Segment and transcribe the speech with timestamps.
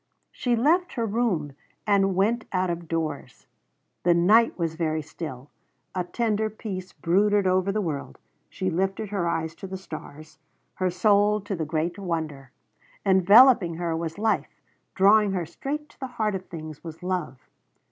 [0.31, 1.53] She left her room
[1.85, 3.45] and went out of doors.
[4.01, 5.51] The night was very still.
[5.93, 8.17] A tender peace brooded over the world.
[8.49, 10.39] She lifted her eyes to the stars
[10.73, 12.49] her soul to the great Wonder.
[13.05, 14.59] Enveloping her was Life
[14.95, 17.37] drawing her straight to the heart of things was Love.